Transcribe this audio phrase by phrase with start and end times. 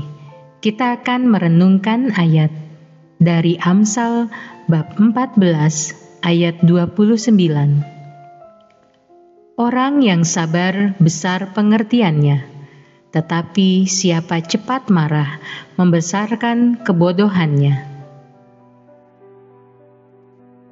[0.62, 2.54] kita akan merenungkan ayat
[3.18, 4.30] dari Amsal
[4.70, 5.42] bab 14
[6.22, 7.99] ayat 29
[9.58, 12.46] Orang yang sabar besar pengertiannya,
[13.10, 15.42] tetapi siapa cepat marah
[15.74, 17.90] membesarkan kebodohannya.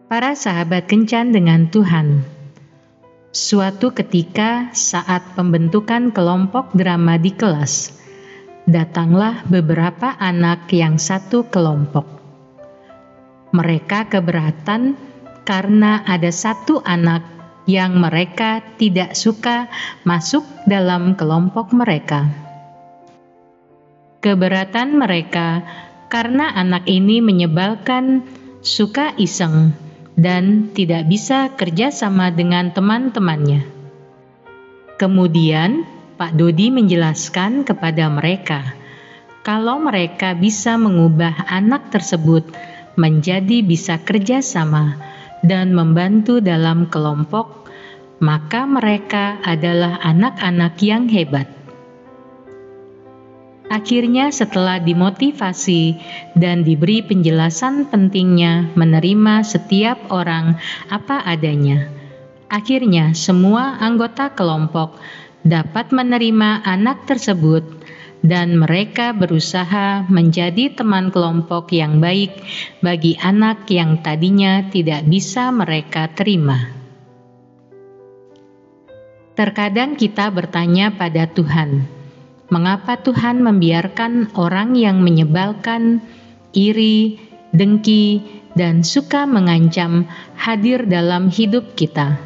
[0.09, 2.23] Para sahabat kencan dengan Tuhan.
[3.29, 7.93] Suatu ketika saat pembentukan kelompok drama di kelas,
[8.65, 12.09] datanglah beberapa anak yang satu kelompok.
[13.53, 14.97] Mereka keberatan
[15.45, 17.38] karena ada satu anak
[17.69, 19.69] yang mereka tidak suka
[20.09, 22.25] masuk dalam kelompok mereka.
[24.25, 25.63] Keberatan mereka
[26.09, 28.25] karena anak ini menyebalkan,
[28.65, 29.77] suka iseng,
[30.17, 33.63] dan tidak bisa kerjasama dengan teman-temannya.
[34.97, 35.85] Kemudian,
[36.19, 38.75] Pak Dodi menjelaskan kepada mereka
[39.47, 42.43] kalau mereka bisa mengubah anak tersebut
[42.99, 44.99] menjadi bisa kerjasama
[45.47, 47.71] dan membantu dalam kelompok,
[48.19, 51.47] maka mereka adalah anak-anak yang hebat.
[53.69, 56.01] Akhirnya, setelah dimotivasi
[56.33, 60.57] dan diberi penjelasan pentingnya menerima setiap orang
[60.89, 61.93] apa adanya,
[62.49, 64.97] akhirnya semua anggota kelompok
[65.45, 67.78] dapat menerima anak tersebut
[68.23, 72.35] dan mereka berusaha menjadi teman kelompok yang baik
[72.83, 76.75] bagi anak yang tadinya tidak bisa mereka terima.
[79.39, 81.87] Terkadang kita bertanya pada Tuhan,
[82.51, 86.03] mengapa Tuhan membiarkan orang yang menyebalkan,
[86.51, 87.23] iri,
[87.55, 88.19] dengki,
[88.59, 92.19] dan suka mengancam hadir dalam hidup kita?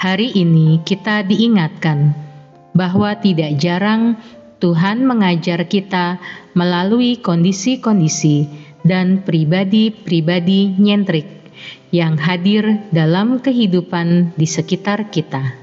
[0.00, 2.29] Hari ini kita diingatkan
[2.74, 4.18] bahwa tidak jarang
[4.60, 6.20] Tuhan mengajar kita
[6.52, 8.44] melalui kondisi-kondisi
[8.84, 11.28] dan pribadi-pribadi nyentrik
[11.90, 15.56] yang hadir dalam kehidupan di sekitar kita.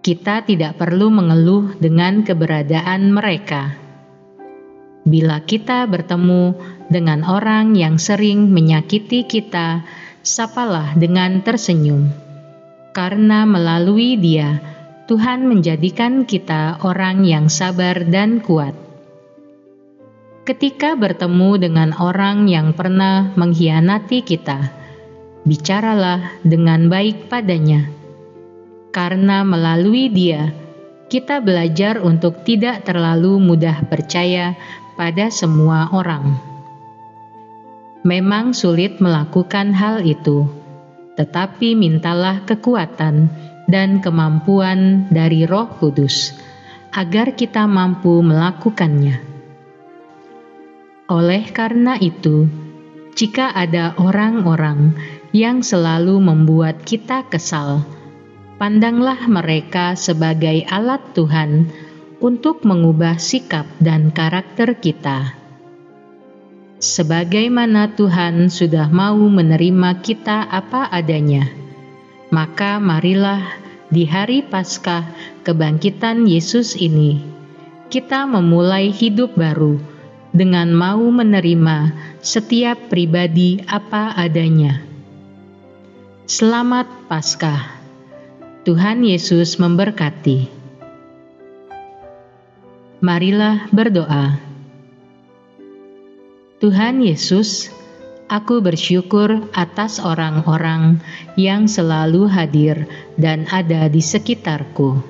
[0.00, 3.76] Kita tidak perlu mengeluh dengan keberadaan mereka.
[5.04, 6.56] Bila kita bertemu
[6.88, 9.84] dengan orang yang sering menyakiti kita,
[10.24, 12.29] sapalah dengan tersenyum
[12.90, 14.58] karena melalui Dia
[15.10, 18.78] Tuhan menjadikan kita orang yang sabar dan kuat.
[20.46, 24.70] Ketika bertemu dengan orang yang pernah mengkhianati kita,
[25.42, 27.90] bicaralah dengan baik padanya,
[28.94, 30.54] karena melalui Dia
[31.10, 34.54] kita belajar untuk tidak terlalu mudah percaya
[34.94, 36.38] pada semua orang.
[38.06, 40.59] Memang sulit melakukan hal itu
[41.20, 43.28] tetapi mintalah kekuatan
[43.68, 46.32] dan kemampuan dari Roh Kudus
[46.96, 49.20] agar kita mampu melakukannya.
[51.12, 52.48] Oleh karena itu,
[53.12, 54.96] jika ada orang-orang
[55.36, 57.84] yang selalu membuat kita kesal,
[58.56, 61.68] pandanglah mereka sebagai alat Tuhan
[62.24, 65.39] untuk mengubah sikap dan karakter kita
[66.80, 71.44] sebagaimana Tuhan sudah mau menerima kita apa adanya.
[72.32, 73.60] Maka marilah
[73.92, 75.04] di hari Paskah
[75.44, 77.20] kebangkitan Yesus ini,
[77.92, 79.76] kita memulai hidup baru
[80.32, 81.92] dengan mau menerima
[82.24, 84.80] setiap pribadi apa adanya.
[86.24, 87.76] Selamat Paskah.
[88.64, 90.46] Tuhan Yesus memberkati.
[93.02, 94.38] Marilah berdoa.
[96.60, 97.72] Tuhan Yesus,
[98.28, 101.00] aku bersyukur atas orang-orang
[101.32, 102.84] yang selalu hadir
[103.16, 105.00] dan ada di sekitarku.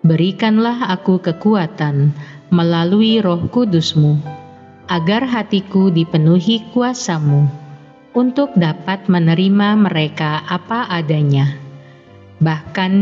[0.00, 2.16] Berikanlah aku kekuatan
[2.48, 4.16] melalui roh kudusmu,
[4.88, 7.44] agar hatiku dipenuhi kuasamu
[8.16, 11.52] untuk dapat menerima mereka apa adanya.
[12.40, 12.92] Bahkan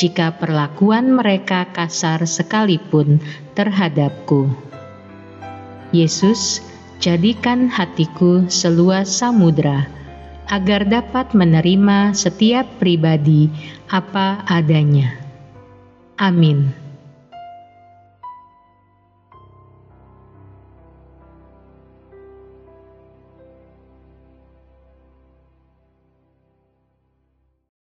[0.00, 3.20] jika perlakuan mereka kasar sekalipun
[3.52, 4.69] terhadapku.
[5.90, 6.62] Yesus,
[7.02, 9.90] jadikan hatiku seluas samudra,
[10.46, 13.50] agar dapat menerima setiap pribadi
[13.90, 15.18] apa adanya.
[16.18, 16.89] Amin.